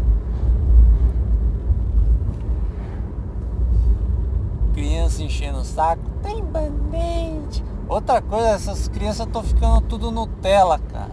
criança 4.74 5.22
enchendo 5.22 5.60
o 5.60 5.64
saco, 5.64 6.05
tem 6.22 6.44
band-aid. 6.44 7.64
Outra 7.88 8.20
coisa, 8.20 8.48
essas 8.48 8.88
crianças 8.88 9.26
estão 9.26 9.42
ficando 9.42 9.80
tudo 9.82 10.10
Nutella, 10.10 10.78
cara. 10.78 11.10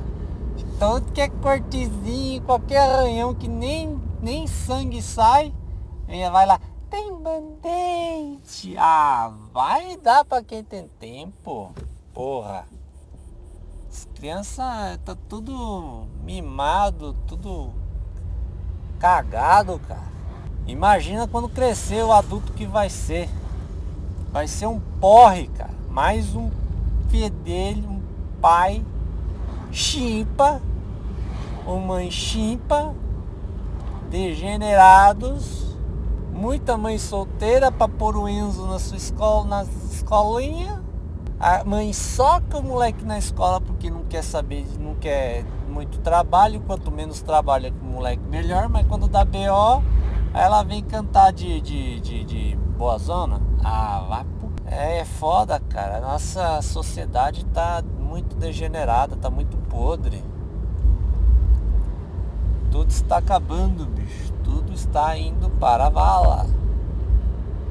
Tanto 0.79 1.13
que 1.13 1.21
é 1.21 1.29
cortezinho, 1.29 2.41
qualquer 2.41 2.79
arranhão 2.79 3.33
que 3.33 3.47
nem, 3.47 4.01
nem 4.21 4.47
sangue 4.47 5.01
sai, 5.01 5.53
ela 6.07 6.31
vai 6.31 6.45
lá, 6.45 6.59
tem 6.89 7.15
band-aid. 7.15 8.75
Ah, 8.77 9.31
vai 9.53 9.97
dar 9.97 10.25
pra 10.25 10.43
quem 10.43 10.63
tem 10.63 10.87
tempo. 10.99 11.71
Porra. 12.13 12.65
As 13.89 14.07
crianças 14.15 14.99
tá 15.05 15.15
tudo 15.29 16.05
mimado, 16.23 17.15
tudo 17.27 17.71
cagado, 18.99 19.79
cara. 19.87 20.11
Imagina 20.65 21.27
quando 21.27 21.49
crescer 21.49 22.03
o 22.03 22.11
adulto 22.11 22.53
que 22.53 22.65
vai 22.65 22.89
ser. 22.89 23.29
Vai 24.33 24.47
ser 24.47 24.65
um 24.65 24.79
porre, 24.99 25.47
cara. 25.47 25.69
Mais 25.91 26.35
um 26.35 26.49
fedelho, 27.07 27.87
um 27.87 28.01
pai 28.41 28.83
chimpa, 29.71 30.59
uma 31.67 32.09
chimpa, 32.09 32.95
degenerados, 34.09 35.77
muita 36.33 36.75
mãe 36.75 36.97
solteira 36.97 37.71
para 37.71 37.87
pôr 37.87 38.17
o 38.17 38.27
Enzo 38.27 38.65
na 38.65 38.79
sua 38.79 38.97
escola, 38.97 39.45
na 39.45 39.63
escolinha. 39.63 40.81
A 41.39 41.63
mãe 41.63 41.93
soca 41.93 42.57
o 42.57 42.63
moleque 42.63 43.05
na 43.05 43.19
escola 43.19 43.61
porque 43.61 43.91
não 43.91 44.03
quer 44.05 44.23
saber, 44.23 44.65
não 44.79 44.95
quer 44.95 45.45
muito 45.69 45.99
trabalho, 45.99 46.59
quanto 46.61 46.89
menos 46.89 47.21
trabalha 47.21 47.71
com 47.71 47.85
o 47.85 47.89
moleque 47.89 48.23
melhor, 48.27 48.67
mas 48.67 48.87
quando 48.87 49.07
dá 49.07 49.23
BO, 49.23 49.83
ela 50.33 50.63
vem 50.63 50.83
cantar 50.83 51.31
de, 51.31 51.61
de, 51.61 51.99
de, 51.99 52.23
de 52.23 52.55
boa 52.77 52.97
zona. 52.97 53.39
Ah, 53.63 54.05
vai 54.09 54.25
é, 54.73 54.99
é 54.99 55.05
foda, 55.05 55.59
cara. 55.59 56.01
Nossa 56.01 56.61
sociedade 56.61 57.45
tá 57.45 57.83
muito 57.99 58.35
degenerada, 58.35 59.15
tá 59.15 59.29
muito 59.29 59.55
podre. 59.69 60.23
Tudo 62.71 62.89
está 62.89 63.17
acabando, 63.17 63.85
bicho. 63.85 64.33
Tudo 64.43 64.73
está 64.73 65.15
indo 65.15 65.49
para 65.59 65.85
a 65.85 65.89
vala. 65.89 66.47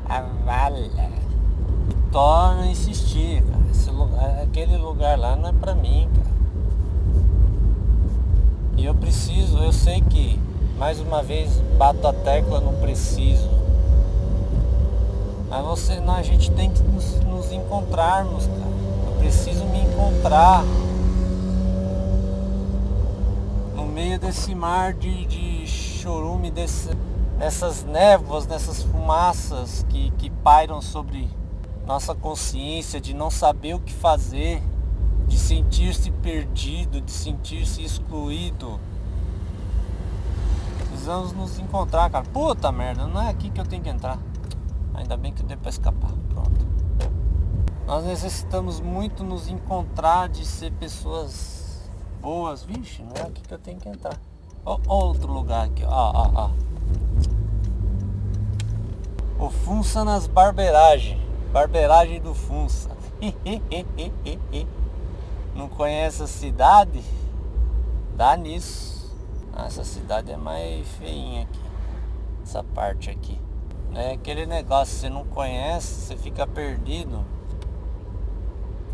A 0.08 0.20
vala. 0.44 1.10
Torna 2.12 2.62
a 2.62 2.66
insistir, 2.68 3.42
cara. 3.42 3.62
Esse 3.70 3.90
lugar, 3.90 4.42
aquele 4.42 4.76
lugar 4.76 5.18
lá 5.18 5.34
não 5.34 5.48
é 5.48 5.52
pra 5.52 5.74
mim, 5.74 6.08
cara. 6.14 6.32
E 8.76 8.84
eu 8.84 8.94
preciso, 8.94 9.58
eu 9.58 9.72
sei 9.72 10.00
que, 10.02 10.38
mais 10.82 10.98
uma 10.98 11.22
vez, 11.22 11.48
bato 11.78 12.08
a 12.08 12.12
tecla, 12.12 12.60
não 12.60 12.74
preciso. 12.74 13.48
Mas 15.48 15.64
você, 15.64 16.00
não, 16.00 16.16
a 16.16 16.22
gente 16.24 16.50
tem 16.50 16.72
que 16.72 16.82
nos, 16.82 17.20
nos 17.20 17.52
encontrarmos, 17.52 18.46
cara 18.46 19.16
preciso 19.20 19.64
me 19.66 19.78
encontrar 19.78 20.64
no 23.76 23.86
meio 23.86 24.18
desse 24.18 24.56
mar 24.56 24.92
de, 24.92 25.24
de 25.26 25.68
chorume, 25.68 26.50
desse, 26.50 26.90
dessas 27.38 27.84
névoas, 27.84 28.44
dessas 28.44 28.82
fumaças 28.82 29.86
que, 29.88 30.10
que 30.18 30.30
pairam 30.30 30.82
sobre 30.82 31.30
nossa 31.86 32.12
consciência, 32.12 33.00
de 33.00 33.14
não 33.14 33.30
saber 33.30 33.74
o 33.74 33.78
que 33.78 33.92
fazer, 33.92 34.60
de 35.28 35.38
sentir-se 35.38 36.10
perdido, 36.10 37.00
de 37.00 37.12
sentir-se 37.12 37.84
excluído. 37.84 38.80
Precisamos 41.02 41.32
nos 41.32 41.58
encontrar, 41.58 42.08
cara. 42.10 42.24
Puta 42.26 42.70
merda, 42.70 43.08
não 43.08 43.20
é 43.20 43.28
aqui 43.28 43.50
que 43.50 43.60
eu 43.60 43.66
tenho 43.66 43.82
que 43.82 43.88
entrar. 43.88 44.20
Ainda 44.94 45.16
bem 45.16 45.32
que 45.32 45.42
deu 45.42 45.58
pra 45.58 45.68
escapar. 45.68 46.12
Pronto. 46.28 46.64
Nós 47.84 48.04
necessitamos 48.04 48.78
muito 48.78 49.24
nos 49.24 49.48
encontrar 49.48 50.28
de 50.28 50.46
ser 50.46 50.70
pessoas 50.70 51.90
boas. 52.20 52.62
Vixe, 52.62 53.02
não 53.02 53.16
é 53.16 53.22
aqui 53.22 53.42
que 53.42 53.52
eu 53.52 53.58
tenho 53.58 53.80
que 53.80 53.88
entrar. 53.88 54.16
Oh, 54.64 54.78
outro 54.86 55.32
lugar 55.32 55.66
aqui, 55.66 55.82
ó, 55.84 56.12
ó, 56.14 56.30
ó. 56.36 56.50
O 59.44 59.50
Funça 59.50 60.04
nas 60.04 60.28
barbeiragens. 60.28 61.20
Barbeiragem 61.52 62.20
do 62.20 62.32
Funça. 62.32 62.90
Não 65.56 65.68
conhece 65.68 66.22
a 66.22 66.28
cidade? 66.28 67.02
Dá 68.16 68.36
nisso. 68.36 68.91
Essa 69.56 69.84
cidade 69.84 70.32
é 70.32 70.36
mais 70.36 70.86
feinha 70.98 71.42
aqui. 71.42 71.60
Essa 72.42 72.62
parte 72.62 73.10
aqui. 73.10 73.40
É 73.94 74.12
aquele 74.12 74.46
negócio, 74.46 74.96
você 74.96 75.10
não 75.10 75.24
conhece, 75.24 76.06
você 76.06 76.16
fica 76.16 76.46
perdido. 76.46 77.24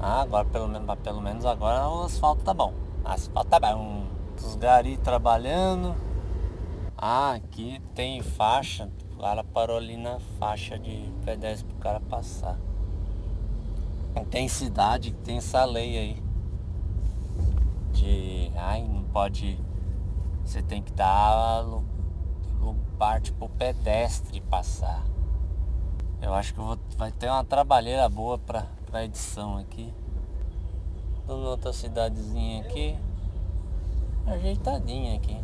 Ah, 0.00 0.22
agora 0.22 0.44
pelo 0.44 0.68
menos, 0.68 0.98
pelo 1.00 1.20
menos 1.20 1.44
agora 1.44 1.88
o 1.88 2.02
asfalto 2.02 2.42
tá 2.42 2.52
bom. 2.52 2.74
Asfalto 3.04 3.50
tá 3.50 3.60
bom. 3.60 4.06
Os 4.36 4.56
gari 4.56 4.96
trabalhando. 4.96 5.94
Ah, 6.96 7.34
aqui 7.34 7.80
tem 7.94 8.20
faixa 8.22 8.90
O 9.14 9.20
cara 9.20 9.44
parou 9.44 9.76
ali 9.76 9.96
na 9.96 10.18
faixa 10.38 10.76
de 10.76 11.12
pedestre 11.24 11.64
pro 11.66 11.76
cara 11.78 12.00
passar. 12.00 12.58
Tem 14.30 14.48
cidade 14.48 15.12
que 15.12 15.18
tem 15.18 15.38
essa 15.38 15.64
lei 15.64 15.96
aí. 15.96 16.22
De. 17.92 18.50
Ai, 18.56 18.82
não 18.82 19.04
pode. 19.04 19.58
Você 20.48 20.62
tem 20.62 20.80
que 20.82 20.92
dar 20.92 21.62
parte 22.98 23.34
pro 23.34 23.50
pedestre 23.50 24.40
passar. 24.40 25.04
Eu 26.22 26.32
acho 26.32 26.54
que 26.54 26.58
vou, 26.58 26.78
vai 26.96 27.12
ter 27.12 27.28
uma 27.28 27.44
trabalheira 27.44 28.08
boa 28.08 28.38
pra, 28.38 28.66
pra 28.86 29.04
edição 29.04 29.58
aqui. 29.58 29.92
Tô 31.26 31.34
outra 31.34 31.70
cidadezinha 31.70 32.62
aqui. 32.62 32.96
Ajeitadinha 34.26 35.16
aqui. 35.16 35.38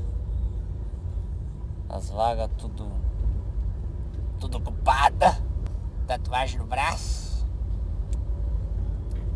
As 1.86 2.08
vagas 2.08 2.48
tudo. 2.56 2.90
Tudo 4.40 4.56
ocupada. 4.56 5.38
Tatuagem 6.06 6.60
no 6.60 6.66
braço. 6.66 7.46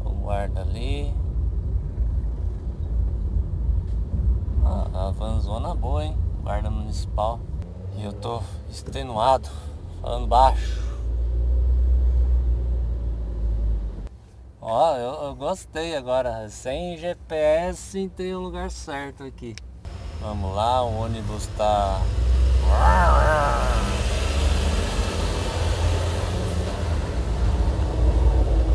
O 0.03 0.13
guarda 0.13 0.63
ali. 0.63 1.15
Ah, 4.71 5.07
a 5.07 5.11
vanzona 5.11 5.75
boa, 5.75 6.05
hein? 6.05 6.15
Guarda 6.43 6.69
municipal. 6.69 7.41
E 7.97 8.05
eu 8.05 8.13
tô 8.13 8.43
extenuado, 8.69 9.49
falando 10.03 10.27
baixo. 10.27 10.83
Ó, 14.61 14.95
eu, 14.97 15.29
eu 15.29 15.35
gostei 15.35 15.97
agora. 15.97 16.51
Sem 16.51 16.99
GPS 16.99 18.11
tem 18.15 18.35
o 18.35 18.41
lugar 18.41 18.71
certo 18.71 19.25
aqui. 19.25 19.57
Vamos 20.21 20.55
lá, 20.55 20.83
o 20.85 21.05
ônibus 21.05 21.47
tá. 21.57 22.03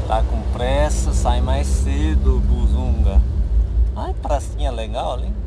Tá 0.08 0.24
com 0.24 0.42
pressa, 0.54 1.14
sai 1.14 1.40
mais 1.40 1.68
cedo, 1.68 2.40
Buzunga. 2.40 3.22
Ai, 3.96 4.16
pracinha 4.16 4.72
legal 4.72 5.14
ali. 5.14 5.43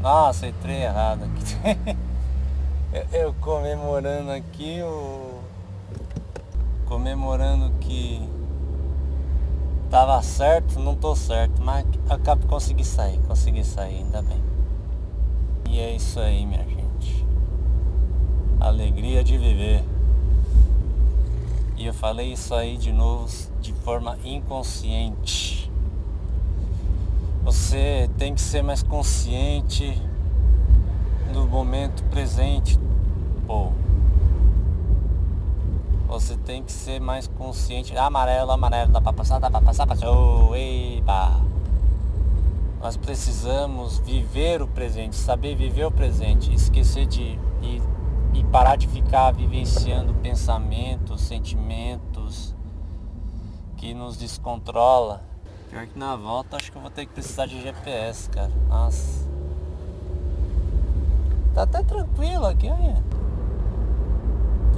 Nossa, 0.00 0.46
entrei 0.46 0.82
errado 0.82 1.24
aqui. 1.24 1.96
eu 3.12 3.34
comemorando 3.34 4.30
aqui 4.30 4.80
o. 4.82 5.40
Comemorando 6.86 7.70
que 7.80 8.20
tava 9.90 10.20
certo, 10.22 10.80
não 10.80 10.94
tô 10.94 11.14
certo, 11.14 11.62
mas 11.62 11.84
acabo 12.08 12.42
de 12.42 12.48
conseguir 12.48 12.84
sair, 12.84 13.18
consegui 13.28 13.62
sair, 13.62 13.98
ainda 13.98 14.22
bem. 14.22 14.42
E 15.68 15.78
é 15.78 15.94
isso 15.94 16.18
aí, 16.18 16.46
minha 16.46 16.64
gente. 16.64 17.26
Alegria 18.58 19.22
de 19.22 19.36
viver. 19.36 19.84
E 21.76 21.86
eu 21.86 21.94
falei 21.94 22.32
isso 22.32 22.54
aí 22.54 22.76
de 22.76 22.90
novo 22.90 23.28
de 23.60 23.72
forma 23.72 24.18
inconsciente. 24.24 25.69
Você 27.50 28.08
tem 28.16 28.32
que 28.32 28.40
ser 28.40 28.62
mais 28.62 28.80
consciente 28.80 30.00
do 31.32 31.48
momento 31.48 32.04
presente. 32.04 32.78
Pô. 33.44 33.72
Você 36.06 36.36
tem 36.36 36.62
que 36.62 36.70
ser 36.70 37.00
mais 37.00 37.26
consciente. 37.26 37.96
Amarelo, 37.96 38.52
amarelo, 38.52 38.92
dá 38.92 39.00
pra 39.00 39.12
passar, 39.12 39.40
dá 39.40 39.50
pra 39.50 39.60
passar, 39.60 39.84
passou. 39.84 40.54
Eba. 40.54 41.40
Nós 42.80 42.96
precisamos 42.96 43.98
viver 43.98 44.62
o 44.62 44.68
presente, 44.68 45.16
saber 45.16 45.56
viver 45.56 45.86
o 45.86 45.90
presente, 45.90 46.54
esquecer 46.54 47.04
de 47.06 47.36
e, 47.60 47.82
e 48.32 48.44
parar 48.44 48.76
de 48.76 48.86
ficar 48.86 49.32
vivenciando 49.32 50.14
pensamentos, 50.14 51.20
sentimentos 51.22 52.54
que 53.76 53.92
nos 53.92 54.16
descontrola. 54.16 55.29
Pior 55.70 55.86
que 55.86 55.96
na 55.96 56.16
volta 56.16 56.56
acho 56.56 56.72
que 56.72 56.76
eu 56.76 56.82
vou 56.82 56.90
ter 56.90 57.06
que 57.06 57.12
precisar 57.12 57.46
de 57.46 57.62
GPS, 57.62 58.28
cara. 58.28 58.50
Nossa. 58.68 59.24
Tá 61.54 61.62
até 61.62 61.80
tranquilo 61.84 62.44
aqui, 62.44 62.68
olha. 62.68 62.96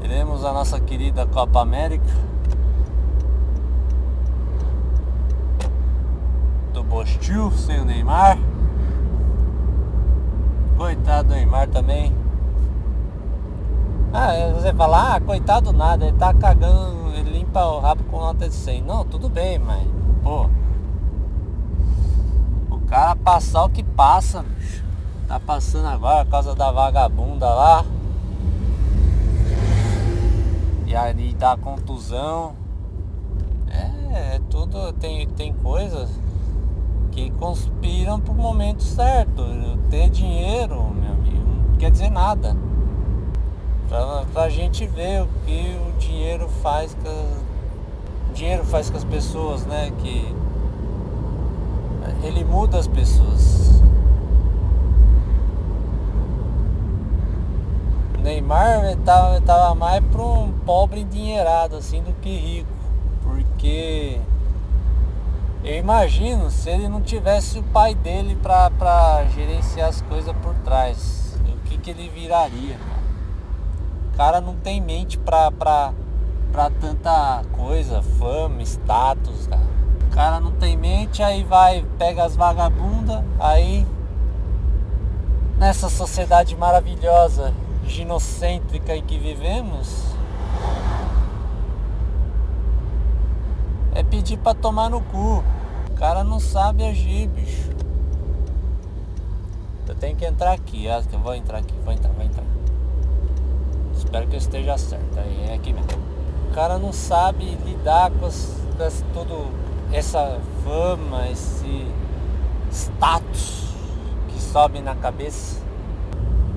Teremos 0.02 0.44
a 0.44 0.52
nossa 0.52 0.78
querida 0.78 1.24
Copa 1.24 1.62
América. 1.62 2.05
Do 6.74 6.85
Bostil, 6.85 7.50
sem 7.52 7.81
o 7.81 7.87
Neymar. 7.87 8.37
Coitado 10.76 11.28
do 11.28 11.35
Neymar 11.35 11.68
também. 11.68 12.14
Ah, 14.12 14.52
você 14.55 14.74
fala, 14.74 15.14
ah, 15.14 15.20
coitado 15.22 15.72
nada, 15.72 16.05
ele 16.05 16.18
tá 16.18 16.35
cagando, 16.35 17.14
ele 17.14 17.31
limpa 17.31 17.64
o 17.64 17.81
rabo 17.81 18.05
com 18.05 18.18
nota 18.18 18.46
de 18.46 18.55
100. 18.55 18.83
Não, 18.83 19.07
tudo 19.07 19.31
bem, 19.31 19.59
mas, 19.59 19.88
pô. 20.22 20.50
Cara 22.92 23.16
passar 23.16 23.64
o 23.64 23.70
que 23.70 23.83
passa. 23.83 24.44
Tá 25.26 25.40
passando 25.40 25.88
agora 25.88 26.26
causa 26.26 26.55
da 26.55 26.70
vagabunda 26.70 27.48
lá. 27.48 27.87
E 30.87 30.94
aí 30.94 31.33
dá 31.33 31.57
contusão. 31.57 32.52
É, 33.66 34.35
é 34.35 34.40
tudo. 34.50 34.92
Tem, 34.92 35.26
tem 35.26 35.55
coisas 35.55 36.11
que 37.12 37.31
conspiram 37.31 38.20
pro 38.20 38.35
momento 38.35 38.83
certo. 38.83 39.42
Ter 39.88 40.11
dinheiro, 40.11 40.92
meu 40.92 41.12
amigo, 41.12 41.46
não 41.70 41.76
quer 41.78 41.90
dizer 41.90 42.11
nada. 42.11 42.55
Pra, 43.88 44.26
pra 44.35 44.50
gente 44.50 44.87
ver 44.87 45.22
o 45.22 45.28
que 45.46 45.78
o 45.88 45.98
dinheiro 45.98 46.46
faz 46.62 46.94
com 47.02 48.35
dinheiro 48.35 48.64
faz 48.64 48.90
com 48.90 48.98
as 48.98 49.05
pessoas, 49.05 49.64
né? 49.64 49.90
Que 49.98 50.41
ele 52.22 52.44
muda 52.44 52.78
as 52.78 52.87
pessoas. 52.87 53.82
Neymar 58.22 58.96
tava, 59.04 59.40
tava 59.40 59.74
mais 59.74 60.02
para 60.04 60.22
um 60.22 60.52
pobre 60.64 61.00
endinheirado 61.00 61.76
assim 61.76 62.00
do 62.02 62.12
que 62.20 62.30
rico. 62.30 62.68
Porque 63.22 64.20
eu 65.64 65.76
imagino 65.76 66.48
se 66.50 66.70
ele 66.70 66.88
não 66.88 67.00
tivesse 67.00 67.58
o 67.58 67.62
pai 67.64 67.94
dele 67.94 68.37
para 68.40 69.24
gerenciar 69.35 69.88
as 69.88 70.00
coisas 70.02 70.35
por 70.37 70.54
trás, 70.56 71.37
o 71.46 71.68
que, 71.68 71.76
que 71.78 71.90
ele 71.90 72.08
viraria? 72.08 72.76
O 74.12 74.16
cara 74.16 74.40
não 74.40 74.54
tem 74.54 74.80
mente 74.80 75.18
pra 75.18 75.50
tanta 76.80 77.42
coisa, 77.52 78.02
fama, 78.02 78.62
status, 78.62 79.48
cara. 79.48 79.71
Cara 80.12 80.38
não 80.38 80.53
tem 80.53 80.77
mente, 80.77 81.22
aí 81.22 81.42
vai, 81.42 81.85
pega 81.98 82.25
as 82.25 82.37
vagabundas, 82.37 83.25
aí 83.40 83.87
nessa 85.59 85.88
sociedade 85.88 86.55
maravilhosa 86.55 87.55
ginocêntrica 87.87 88.94
em 88.94 89.03
que 89.03 89.18
vivemos 89.18 90.12
é 93.94 94.03
pedir 94.03 94.37
para 94.37 94.55
tomar 94.55 94.90
no 94.90 95.01
cu. 95.01 95.42
O 95.90 95.94
cara 95.94 96.22
não 96.22 96.40
sabe 96.40 96.85
agir, 96.85 97.29
bicho. 97.29 97.70
Eu 99.88 99.94
tenho 99.94 100.16
que 100.16 100.25
entrar 100.25 100.53
aqui, 100.53 100.88
acho 100.88 101.09
que 101.09 101.14
eu 101.14 101.20
vou 101.20 101.35
entrar 101.35 101.59
aqui, 101.59 101.75
vou 101.85 101.92
entrar, 101.92 102.12
vou 102.12 102.25
entrar. 102.25 102.44
Espero 103.96 104.27
que 104.27 104.35
eu 104.35 104.38
esteja 104.38 104.77
certo. 104.77 105.18
Aí 105.18 105.46
é 105.48 105.55
aqui 105.55 105.72
mesmo. 105.72 105.88
O 106.51 106.55
cara 106.55 106.79
não 106.79 106.92
sabe 106.92 107.44
lidar 107.64 108.11
com, 108.11 108.27
as, 108.27 108.57
com 108.77 108.83
as, 108.83 109.05
todo 109.14 109.62
essa 109.92 110.40
fama, 110.64 111.28
esse 111.28 111.87
status 112.70 113.74
que 114.28 114.40
sobe 114.40 114.81
na 114.81 114.94
cabeça. 114.94 115.61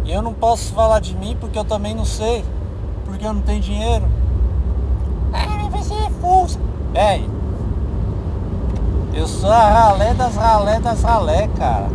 E 0.06 0.12
eu 0.12 0.22
não 0.22 0.34
posso 0.34 0.74
falar 0.74 1.00
de 1.00 1.16
mim 1.16 1.36
porque 1.40 1.58
eu 1.60 1.66
também 1.66 1.94
não 1.94 2.06
sei. 2.06 2.46
Porque 3.06 3.26
eu 3.26 3.34
não 3.34 3.42
tenho 3.42 3.62
dinheiro. 3.62 4.06
Ah, 5.34 5.68
você 5.70 5.94
é 5.94 6.10
fuso. 6.22 6.60
Bem, 6.92 7.30
eu 9.14 9.28
sou 9.28 9.52
a 9.52 9.70
ralé 9.70 10.14
das 10.14 10.36
ralé 10.36 10.80
das 10.80 11.04
ralé, 11.04 11.50
cara. 11.58 11.90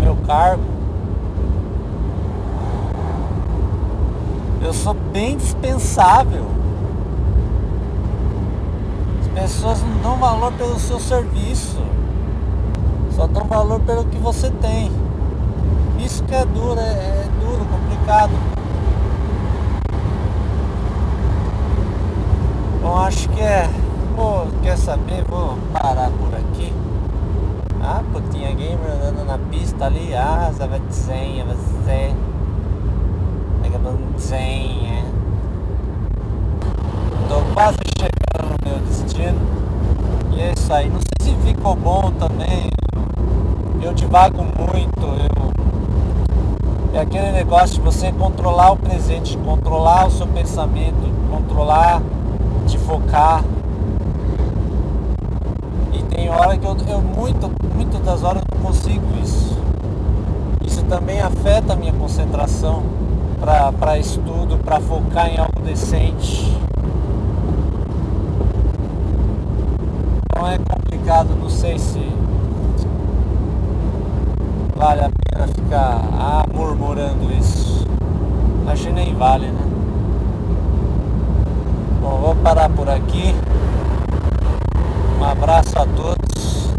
Meu 0.00 0.16
cargo. 0.26 0.62
Eu 4.60 4.72
sou 4.72 4.94
bem 4.94 5.36
dispensável. 5.36 6.57
As 9.38 9.52
pessoas 9.52 9.80
não 9.82 10.02
dão 10.02 10.16
valor 10.16 10.52
pelo 10.54 10.78
seu 10.80 10.98
serviço. 10.98 11.78
Só 13.14 13.26
dão 13.28 13.44
valor 13.44 13.78
pelo 13.80 14.04
que 14.04 14.18
você 14.18 14.50
tem. 14.50 14.90
Isso 15.98 16.24
que 16.24 16.34
é 16.34 16.44
duro, 16.44 16.78
é, 16.80 16.82
é 16.82 17.28
duro, 17.40 17.64
complicado. 17.64 18.32
Bom, 22.82 22.96
acho 22.98 23.28
que 23.28 23.40
é. 23.40 23.70
Pô, 24.16 24.46
quer 24.60 24.76
saber? 24.76 25.24
Vou 25.28 25.56
parar 25.72 26.10
por 26.10 26.34
aqui. 26.34 26.72
Ah, 27.80 28.02
putinha 28.12 28.52
gamer 28.52 28.90
andando 28.90 29.24
na 29.24 29.38
pista 29.50 29.86
ali. 29.86 30.14
Ah, 30.16 30.50
vai 30.58 30.80
de 30.80 30.94
senha, 30.94 31.44
você. 31.44 32.12
zen, 34.18 34.86
é. 34.86 35.04
Tô 37.28 37.40
quase 37.54 37.78
chegando 37.96 38.07
no 38.68 38.74
meu 38.74 38.78
destino. 38.80 39.40
E 40.32 40.40
é 40.40 40.52
isso 40.56 40.72
aí. 40.72 40.90
Não 40.90 41.00
sei 41.22 41.34
se 41.34 41.40
ficou 41.42 41.74
bom 41.74 42.12
também. 42.18 42.70
Eu 43.82 43.94
divago 43.94 44.42
muito. 44.42 45.00
Eu... 45.00 45.48
É 46.94 47.00
aquele 47.00 47.32
negócio 47.32 47.76
de 47.76 47.80
você 47.80 48.12
controlar 48.12 48.72
o 48.72 48.76
presente, 48.76 49.36
controlar 49.38 50.06
o 50.06 50.10
seu 50.10 50.26
pensamento, 50.26 50.96
controlar, 51.30 52.02
de 52.66 52.78
focar. 52.78 53.44
E 55.92 56.02
tem 56.04 56.28
hora 56.30 56.56
que 56.56 56.66
eu, 56.66 56.76
eu 56.88 57.00
muito, 57.00 57.50
muitas 57.74 58.00
das 58.00 58.22
horas 58.22 58.42
não 58.52 58.62
consigo 58.62 59.04
isso. 59.22 59.56
Isso 60.64 60.82
também 60.84 61.20
afeta 61.20 61.74
a 61.74 61.76
minha 61.76 61.92
concentração 61.92 62.82
para 63.78 63.98
estudo, 63.98 64.58
para 64.58 64.80
focar 64.80 65.28
em 65.28 65.38
algo 65.38 65.60
decente. 65.62 66.58
Então 70.37 70.37
é 70.50 70.58
complicado, 70.58 71.36
não 71.38 71.50
sei 71.50 71.78
se 71.78 72.00
vale 74.74 75.02
a 75.02 75.10
pena 75.10 75.46
ficar 75.48 76.00
ah, 76.12 76.44
murmurando 76.52 77.32
isso. 77.32 77.86
Acho 78.66 78.84
que 78.84 78.92
nem 78.92 79.14
vale, 79.14 79.46
né? 79.46 79.60
Bom, 82.00 82.18
vou 82.20 82.34
parar 82.36 82.68
por 82.70 82.88
aqui. 82.88 83.34
Um 85.18 85.24
abraço 85.24 85.78
a 85.78 85.84
todos 85.84 86.70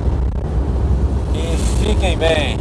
e 1.34 1.86
fiquem 1.86 2.17
bem. 2.17 2.58